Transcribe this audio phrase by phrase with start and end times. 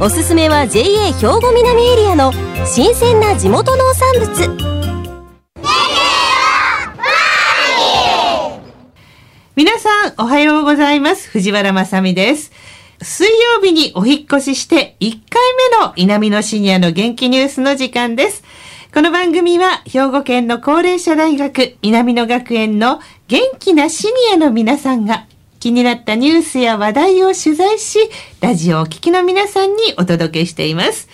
[0.00, 2.32] おすすめは JA 兵庫南エリアの
[2.66, 4.76] 新鮮な地元農産物。
[9.56, 11.30] 皆さんおはようございます。
[11.30, 12.52] 藤原まさです。
[13.00, 18.44] 水曜日にお引越しして1回目の南のシニアの元気ニュースの時間です。
[18.92, 25.26] この番組は兵庫県の高齢者大学南野学園の元気なシニアの皆さんが
[25.66, 27.98] 気になったニュースや話題を取材し、
[28.40, 31.08] ラジオをお聞きの皆さんにお届けしています。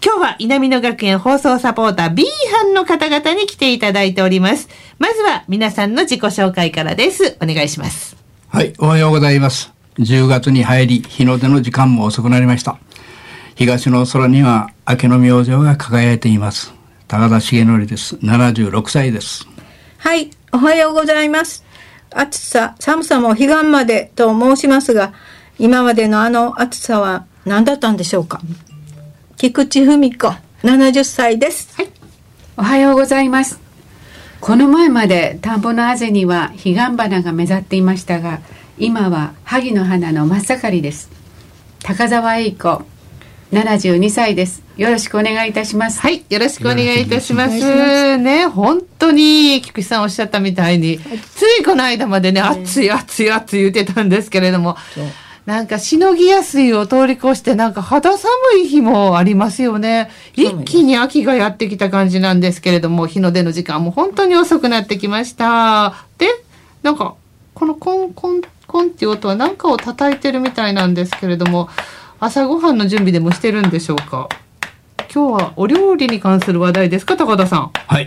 [0.00, 4.68] 今日は南野学園放送サポーター B 班の方々に来ていただいております。
[5.00, 7.36] まずは皆さんの自己紹介からです。
[7.42, 8.16] お願いします。
[8.46, 9.72] はい、おはようございます。
[9.98, 12.78] 10月に入り、日の出の時間も遅くなりました。
[13.56, 16.72] 東の空には明けの明星が輝いています。
[17.08, 18.14] 高田重則です。
[18.18, 19.48] 76歳です。
[19.98, 21.68] はい、おはようございます。
[22.12, 25.12] 暑さ、寒さも彼岸までと申しますが、
[25.58, 28.40] 今までのあの暑さは何だったんでしょうか？
[29.36, 30.28] 菊池文子、
[30.62, 31.74] 70歳です。
[31.76, 31.88] はい。
[32.56, 33.60] おはようございます。
[34.40, 38.40] この前まで田んぼのあぜには彼岸花が目立っていましたが、
[38.78, 41.10] 今は萩の花の真っ盛りです。
[41.82, 42.82] 高沢栄子、
[43.52, 44.62] 72歳です。
[44.80, 46.00] よろしくお願いいたします。
[46.00, 48.16] はい、よろしくお願いいたします。
[48.16, 54.78] ね、本当に菊池さんおっしゃったみたいに、ついこの間までね、暑い暑い暑い言ってたんですけれども、
[55.44, 58.30] なんかしのぎやすいを通り越してなんか肌寒
[58.64, 60.10] い日もありますよね。
[60.32, 66.06] 一気に秋がやってきた感じなんですけれども、日の出の時間も本当に遅くなってきました。
[66.16, 66.28] で、
[66.82, 67.16] なんか、
[67.52, 71.68] このコンコンコンっていう音は何かを叩いてるみたいなんですけれども、
[72.18, 74.30] 朝ごはんの準備でもしてるんでしょうか？
[75.12, 78.06] 今日はお料理に関する話題ですか高田さんはい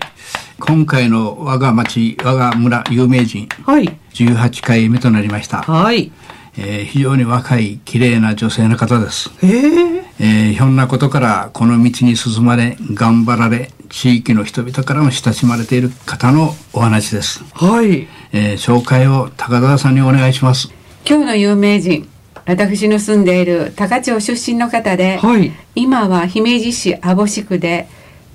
[0.57, 6.13] 今回の我が町我が村有名人、はい、18回目となりましたはい
[6.55, 9.31] えー、非常に若い綺麗な女性の方です。
[9.41, 17.43] えー、えー、ひょんなことからこの道に進まれ頑張られ地域の人々からも親しまれている方のお話です。
[17.55, 18.07] はい。
[18.33, 20.71] えー、紹介を高田さんにお願いします。
[21.09, 22.07] 今日の有名人
[22.45, 27.87] 私の住んでいる高千穂出身の方で、はい、今は姫路市網干区で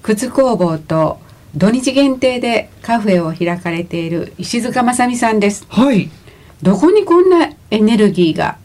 [0.03, 1.19] 靴工房と
[1.55, 5.67] 土日限定でカフェを開かれている石塚正美さんです。
[5.69, 6.11] はい。
[6.63, 8.59] どこにこんなエネルギーが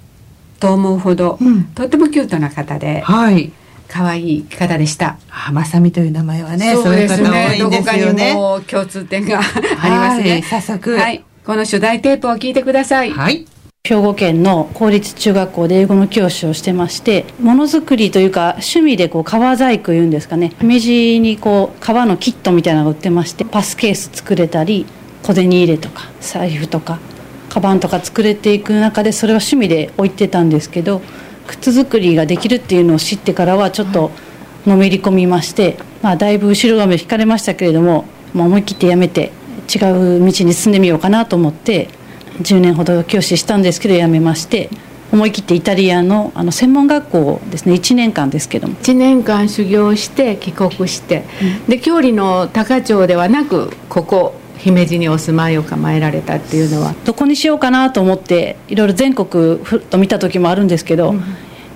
[0.60, 3.52] と思うほど、うん、とってもキュートな方で、はい。
[3.88, 5.18] 可愛い方でした。
[5.30, 7.58] あ、まさみという名前はね、そうですね。
[7.60, 10.42] どこかにも共通点がありますね。
[10.50, 10.98] 早速。
[10.98, 11.24] はい。
[11.46, 13.12] この初代テープを聞いてください。
[13.12, 13.46] はい。
[13.86, 20.54] 兵庫県の公立中学校で英語の教師をしてましてものづくりというか趣味でこう革細工いうんですかね。
[20.62, 24.86] 姫路にこう革のキットみたいなのが売ってましてパスケース作れたり
[25.22, 27.00] 小銭入れとか財布とか
[27.50, 31.02] カバンとか作れていく中でそれは趣味で置いてたんですけど
[31.48, 34.12] 靴作りができるっていうのを知ってからはちょっと
[34.66, 39.34] のめり込みまして、まあ、だいぶ後ろ髪を引かれましたけれども、まあ、思い切ってやめて
[39.68, 41.90] 違う道に進んでみようかなと思って
[42.42, 44.70] 10年ほど教師したんですけど辞めまして
[45.12, 48.74] 思い切ってイタリアのあの専門学校ですね1年間ですけども。
[48.76, 56.96] 1年間修行して帰国して、うん、で郷里の高町ではなくここ姫路にお住まいを構えられたっていうのは。
[57.06, 61.18] どこにしようかなと思っていろいろ全国ふっと見た時もあるんですけど、うん、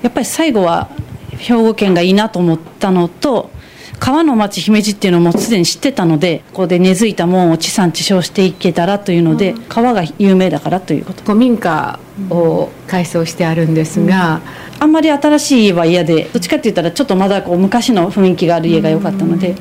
[0.02, 0.90] やっぱり最後は
[1.38, 3.52] 兵庫県がいいなと思ったのと
[4.00, 11.24] 川の町姫路っていうのもすでに知ってたのでここで根付いた門を地産地消していけたらというので、うん、川が有名だからということ。
[11.24, 12.00] 古民家
[12.30, 14.42] を改装してあるんですが、
[14.76, 19.56] うん、あんまり新しい家は嫌でどっちかって言ったらちょっとまだこう昔の雰囲気がある家が良かったので、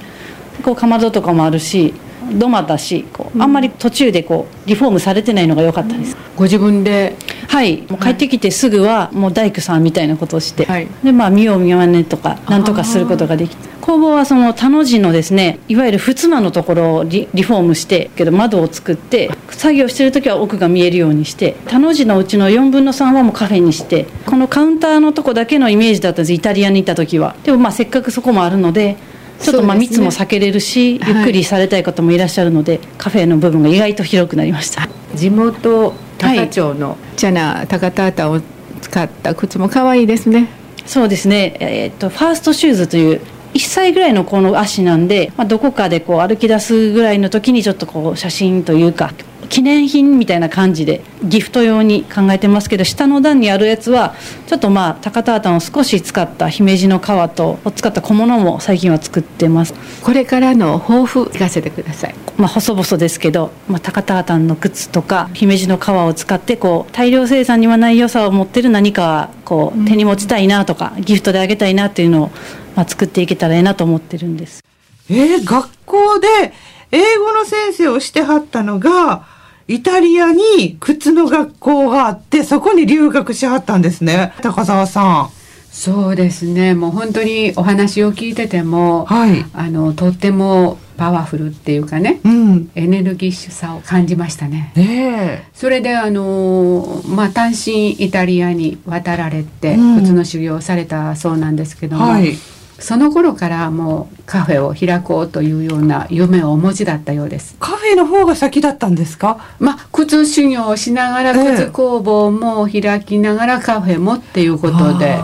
[0.63, 1.95] こうかまどとかもあるし
[2.33, 7.17] 土間だしこうあんまり途中でこうリフォームされてないのが良かったです、ご自分で？
[7.49, 7.83] はい。
[7.89, 13.77] もう帰ってきてすぐはもう大工さんみたいなことをして、はい、でまあ見よう見まねとかなんとかすることができて。
[13.87, 27.37] 工房はその田の字のですねいわゆる仏間のところをリリフォームしてけど窓を作って作業してる時は奥が見えるようにして田の字のうちの4分の3はもうカフェにしてこのカウンターのとこだけのイメージだったんですイタリアに行った時は。
[27.45, 28.97] でもまあせっかくそこもあるので
[29.41, 34.89] ちょっとまあ密も避けれるし、ね、ゆっくりされたい方もいらっしゃるので、はい、カフェの部分が意外と広くなりました。
[35.15, 38.41] 地元高町のチャナ高田ータを
[38.81, 40.49] 使った靴も可愛いですね。
[40.87, 43.21] そうですね、えー、っとファーストシューズという
[43.55, 49.13] 1歳ぐらいの子の足なんで、まあ、どこかでこう歩き出すぐらいの時にちょっとこう写真というか
[49.49, 54.15] 記念品みたいな感じでギフト用に考えてますけど下の段にあるやつは
[54.47, 59.75] ちょっとまあ高田タを少し使った姫路の皮とを使った小物も最近は作ってます。
[60.03, 62.15] これからの抱負聞かせてください。
[62.37, 72.31] まあ細々ですけど、まあ、高田タの靴とか姫路の皮を使ってこう大量生産にはない良さを持ってる何かこう手に持ちたいなとか、ギフトであげたいなっていうのを、
[72.75, 74.63] まあ、作っていけたらええなと思ってるんです。
[75.09, 76.53] えー、学校で
[76.91, 79.36] 英語の先生をしてはったのが
[79.69, 84.33] イタリアに靴の学校があって、そこに留学しはったんですね。
[84.43, 85.31] 高澤さん。
[85.73, 86.75] そうですね。
[86.75, 94.73] もう本当にお話を聞いてても、はい、あの、とってもパワフルっていうかね、うん、エネルギッシュさを感じましたね。
[94.75, 102.35] ねそれであのまあ単身イタリアに渡られて、靴の修行をされたそうなんですけども、はい、
[102.79, 107.57] その頃からもうカフェを開こうというような夢をお持ちだったようです。
[107.59, 109.39] カフェの方が先だったんですか？
[109.59, 115.19] まあ靴修行をしながら靴工房も開きながらカフェもっていうことで、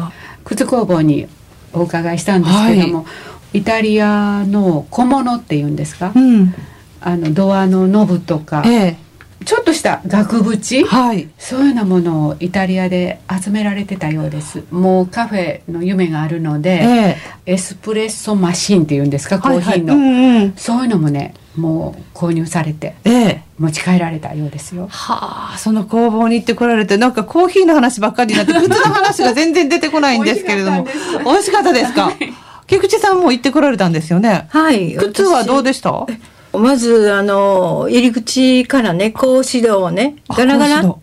[0.44, 1.28] 靴工房に
[1.72, 3.10] お伺いしたんですけども、は
[3.52, 6.54] い、イタリアの小物っていうんですか、うん、
[7.00, 8.96] あのドアのノブとか、ええ
[9.44, 14.64] ちょっとした額縁、はい、そういうようなものをイタリアで集められてたようです。
[14.70, 19.38] もうカフェの夢があるので、えー、エスプレッソマシンっていうんですか？
[19.38, 24.88] コーヒーの、はいはいうんうん、そういうのもねもう購入されて、えー、持ち帰られたようですよ。
[24.90, 30.86] はあその工房に行ってこられてなんかコーヒーの話ばっかりになって 靴の話が全然出てこないんですけれども
[31.24, 31.92] 美味しかったです。
[31.92, 32.32] か、はい、
[32.66, 34.46] 菊池さんも行ってこられたんですよね。
[34.50, 34.94] はい。
[34.96, 36.06] 靴はどうでした？
[36.52, 40.96] まず、あの、入り口からね、格子戸をね、ガラガラ、ね、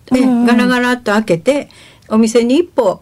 [0.46, 1.70] ガラガラっと開けて、
[2.08, 3.02] お店に一歩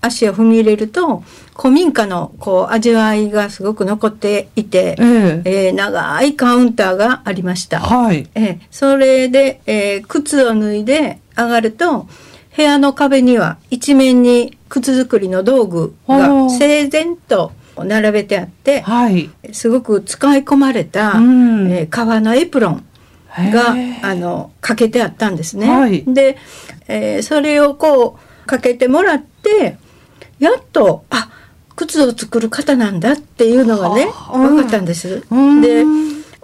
[0.00, 1.22] 足を踏み入れると、
[1.56, 7.80] 古民家のこう味わいがすごく残っていて、えー、えー、長いカウンターがありました。
[7.80, 8.28] はい。
[8.34, 12.08] えー、それで、えー、靴を脱いで上がると、
[12.54, 22.84] 部屋の壁には一面に靴作りの道具が整然と並べてあって、はい、すごく使い込まれた、うん、えー、革のエプロン
[23.36, 25.68] があのかけてあったんですね。
[25.68, 26.36] はい、で、
[26.88, 29.78] えー、それをこうかけてもらって
[30.38, 31.30] やっとあ
[31.76, 35.20] 靴を作る方なんだっていうのがね分かったんです。
[35.60, 35.84] で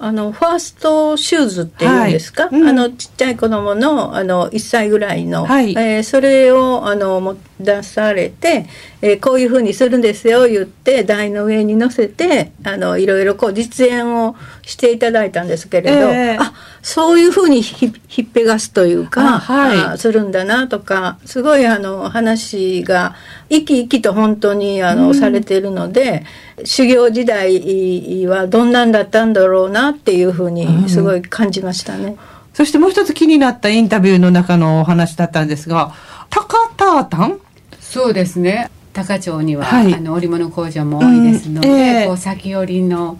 [0.00, 2.60] あのファーストシューズっていうんですか、はい。
[2.60, 8.66] うん、あのちっちゃい子供のあの1歳ぐらいの、はい、えー、それをあの出されて、
[9.02, 23.16] えー、こういうふうにするんですよ言って台の上に乗せてあのいろいろこう実演をしていただいたんですけれど、えー、あそういうふうにひひっぺがすというか、はい、するんだなとかすごいあの話が
[23.50, 26.24] 生き生きと本当にあの、うん、されているので
[26.64, 32.04] 修行時代はどんなんだったんだろうなっていうふうにすごい感じましたね。
[32.06, 32.18] うん、
[32.54, 35.92] そしてもう一つ気になったインタビューの中のお話だったんですが
[36.30, 37.40] 高田タン
[37.80, 43.18] そうですね高町には、はい、あの織物工場も多いですので、うんえー、こう先折りの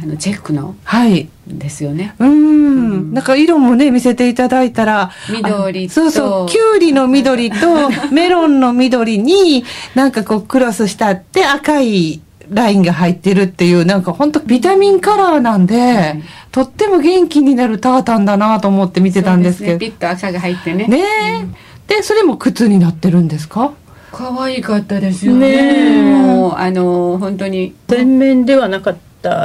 [0.00, 2.14] あのチェックの、はい、ですよね。
[2.20, 3.12] うん。
[3.12, 5.10] なんか色もね、見せていただいたら。
[5.28, 5.94] 緑と。
[5.94, 6.48] そうそう。
[6.48, 9.64] きゅうりの緑と メロンの緑に、
[9.96, 12.20] なんかこうクロスしたって赤い
[12.50, 19.72] ラインが入ってるっていう、なんか本当ビタミンカラーなんで、はい、とっても元気になるタータンだなと思って見てたんですけど。
[19.72, 20.86] ね、ピッと赤が入ってね。
[20.86, 21.54] ねえ、うん、
[21.86, 23.72] で、それも靴になってるんですか？
[24.12, 26.02] 可愛かったですよね。
[26.02, 27.74] ねもう、あの、本当に。
[27.88, 28.98] 全面ではなかった。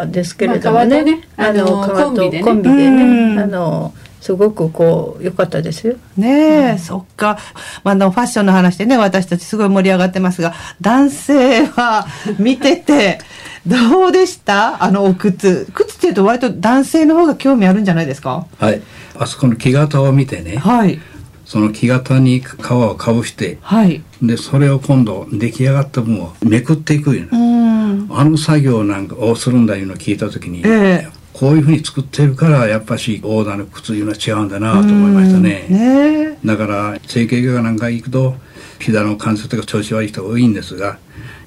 [0.05, 3.91] ですけれどもね,、ねあのコンビでねコンビでね、あの
[4.23, 5.95] すごくこう良かったですよ。
[6.15, 7.37] ねえ、うん、そっか。
[7.83, 12.07] まあ、のファッションの話でね、私たちすごい盛り上がってますが、男性は
[12.39, 13.19] 見てて、
[13.67, 14.81] どうでした？
[14.81, 15.67] あのお靴。
[15.73, 18.45] 靴っていうと割と男性の方が興味あるんじゃないですか？
[18.59, 18.81] はい。
[19.19, 20.55] あそこの木型を見てね。
[20.55, 20.99] はい。
[21.45, 38.35] その木型に皮をかぶして、はい、でそれを今度出来上がった分をめくっていくようなあの作業なんかをするんだいうのを聞いた時に、えー、こういうふうに作ってるからやっぱしオーダーの靴いうのは違うんだなと思いましたね、ね、だから整形外科なんか行くと
[38.79, 40.99] 膝の関節が調子悪い人が多いんですが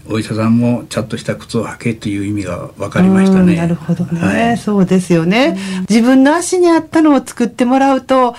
[0.08, 3.56] お医者さんもちゃんとした靴を履けっていう意味が分かりましたね。
[3.56, 5.58] なるほどね、はい、そうですよね。
[5.88, 8.36] 自分の足に合ったのを作ってもらうと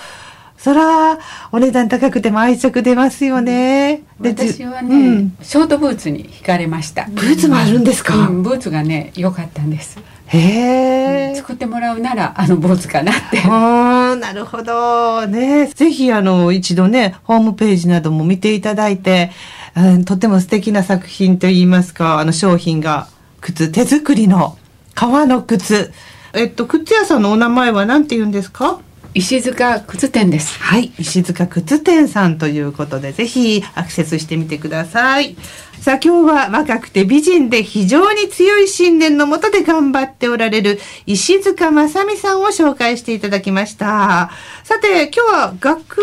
[0.58, 1.20] そら、
[1.52, 4.02] お値段高くても愛着出ますよね。
[4.18, 7.06] 私はね、うん、ショートブーツに惹かれました。
[7.10, 9.98] ブーツもあるんですか、うん、ブーツがね、良かったんです。
[10.30, 13.40] へえ、作ってもらうならあの坊主かなって。
[13.46, 15.26] あなるほど。
[15.26, 15.66] ね。
[15.66, 19.30] ぜひあの一度ねホームページなども見ていただいて、
[19.74, 23.08] うん、とても素敵な作品といいますかあの商品が
[23.40, 24.58] 靴手作りの
[24.94, 25.92] 革の靴。
[26.34, 28.80] えっと靴屋さんのお名前は何て言うんですか？
[29.14, 30.58] 石塚靴店です。
[30.60, 35.36] はい、石塚靴店さんということで、ぜひアクセスしてみてください。
[35.80, 44.30] さあ、今日は若くて美人で非常に強い信念のもとで頑張っておられる石塚正美さんを紹介していただきました。
[44.64, 46.02] さて、今日は学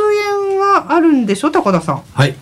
[0.50, 1.52] 園はあるんでしょ？
[1.52, 2.04] 高田さん。
[2.14, 2.36] はい、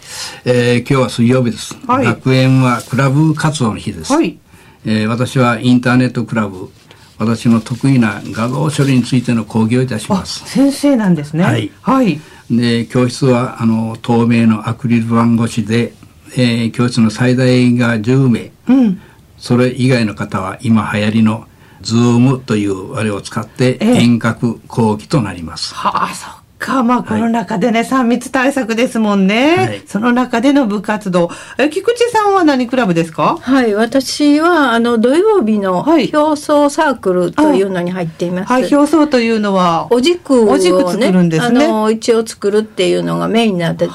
[0.45, 1.75] えー、今日は水曜日です。
[1.87, 4.13] はい、学園はクラブ活動の日です。
[4.13, 4.37] はい、
[4.85, 6.71] えー、私はインターネットクラブ
[7.17, 10.47] 私の得意な画像処理についての講義をいたします。
[10.47, 11.43] 先生なんですね。
[11.43, 11.71] はい。
[11.81, 12.19] はい。
[12.49, 15.93] で、教室は、あの、透明のアクリル板越しで、
[16.35, 18.51] えー、教室の最大が10名。
[18.67, 19.01] うん。
[19.37, 21.47] それ以外の方は今流行りの
[21.81, 25.75] Zoom というあれを使って遠隔講義となります。
[25.75, 31.29] はあ、そうか、まあ、この中でね、はい、3密対策ですもんね、はい、その中での部活動。
[31.57, 33.37] え、菊池さんは何クラブですか？
[33.41, 38.51] はい、私は、あの、土曜日の表層サークルというのに入っています。
[38.51, 41.65] はい、表層というのは、お軸を、ね、お軸作るんですね。
[41.65, 43.87] あの、一応作るっていうのがメインなんで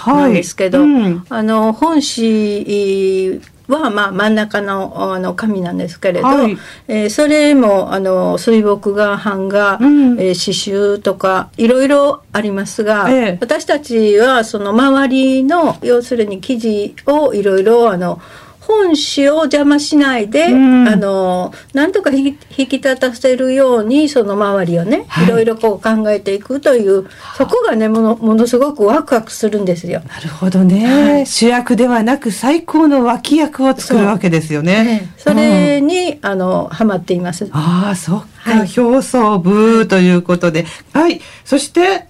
[0.43, 6.57] すけど、うん、あの、本誌は、まあ、真ん中のあの紙なんですけれど、はい、
[6.89, 18.21] えー、それもあの水墨画版画、うん、えー、刺繍とかいろいろありますが、ええ、私たちはその周りの要するに生地をいろいろあの
[18.69, 30.03] 本紙を邪魔しないで、うん、あのなんとか引き立たせるようにその周りをね、はい、いろいろこう考えていくというそこがねものものすごくワクワクするんですよ。
[30.07, 34.85] なるほどね、はい、主役ではなく最高の脇役を作るわけですよね。
[34.85, 37.49] ねそれに、うん、あのハマっています。
[37.51, 40.67] ああそっか、はい、表層部ということで。
[40.93, 41.21] はい。
[41.45, 42.07] そして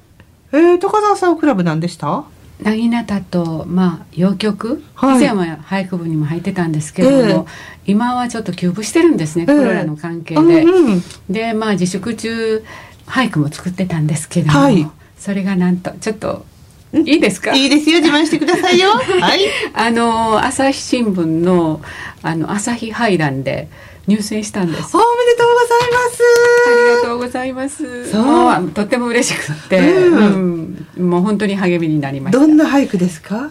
[0.51, 2.25] えー、高澤さんクラブ何でした？
[2.63, 7.47] 薙刀と、まあ、洋曲、はい、以前は俳句部にも入ってたんですけれども、
[7.87, 10.41] えー、今はちょっと休部してるんですね、コロナの関係で。
[10.41, 10.45] う
[10.91, 12.65] んうん、でまあ自粛中
[13.07, 16.45] 俳句も作ってたんですけども、はい、それがなんとちょっと
[16.93, 17.55] いいですか？
[17.55, 18.91] いいですよ自慢してくださいよ。
[18.91, 19.41] はい。
[19.75, 21.81] あの朝日新聞の
[22.23, 23.69] あの朝日拝覧で
[24.09, 24.97] 入選したんです。
[24.97, 26.23] おめでとうございます。
[26.67, 28.11] ありがとうございます。
[28.11, 28.71] そう。
[28.71, 32.39] とても嬉しくて、うん、うん、もう本当に励みになりました。
[32.41, 33.51] どんな俳句ですか？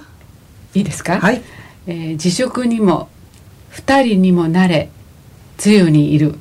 [0.73, 1.19] いいですか？
[1.19, 1.43] はい、
[1.85, 3.07] えー、辞職にも
[3.69, 4.89] 二人にもなれ
[5.63, 6.35] 梅雨にいる。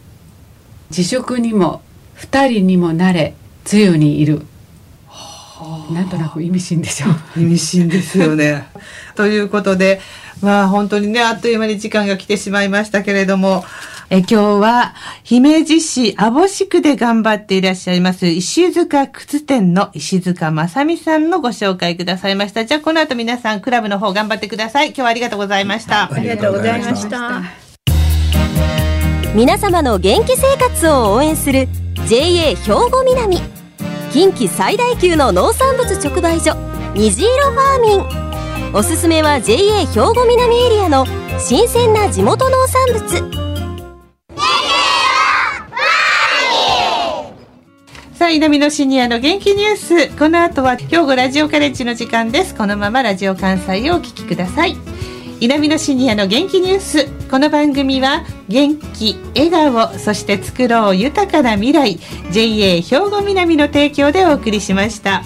[0.91, 1.83] 辞職にも
[2.15, 3.35] 二人にもなれ
[3.71, 4.47] 梅雨にいる。
[5.93, 7.07] なんとなく意味深でしょ
[7.37, 7.41] う。
[7.41, 8.67] 意味深ですよね。
[9.15, 10.01] ということで、
[10.41, 13.65] まあ本当にね、あっという間に時間が来てしまいましたけれども、
[14.09, 14.95] え今日は
[15.25, 22.65] 姫路市網干区で頑張っていらっしゃいます石塚靴店の石塚正美さんのご紹介くださいました。
[22.65, 24.89] じゃあこの後皆さんクラブの方頑張ってください。
[24.89, 26.13] 今日はありがとうございました。
[26.13, 27.43] ありがとうございました。
[29.35, 31.69] 皆様の元気生活を応援する
[32.09, 33.39] JA 兵庫南
[34.13, 36.55] 近畿最大級の農産物直売所
[36.95, 41.05] 虹色ファーミンおすすめは JA 兵庫南エリアの
[41.39, 43.46] 新鮮な地元農産物
[48.27, 50.19] さあ、南のシニアの元気ニュース。
[50.19, 52.57] この後は兵庫ラジオカレッジの時間です。
[52.57, 54.77] このままラジオ関西をお聞きください。
[55.41, 57.07] 南のシニアの元気ニュース。
[57.31, 62.01] この番組は元気、笑顔、そして作ろう豊かな未来。
[62.33, 65.23] JA 兵庫南の提供でお送りしました。